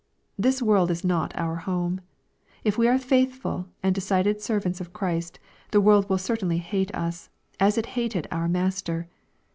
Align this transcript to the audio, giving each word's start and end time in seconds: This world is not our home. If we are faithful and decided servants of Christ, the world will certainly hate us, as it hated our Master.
This 0.35 0.63
world 0.63 0.89
is 0.89 1.03
not 1.03 1.31
our 1.35 1.57
home. 1.57 2.01
If 2.63 2.75
we 2.75 2.87
are 2.87 2.97
faithful 2.97 3.67
and 3.83 3.93
decided 3.93 4.41
servants 4.41 4.81
of 4.81 4.93
Christ, 4.93 5.37
the 5.69 5.79
world 5.79 6.09
will 6.09 6.17
certainly 6.17 6.57
hate 6.57 6.91
us, 6.95 7.29
as 7.59 7.77
it 7.77 7.85
hated 7.93 8.25
our 8.31 8.49
Master. 8.49 9.07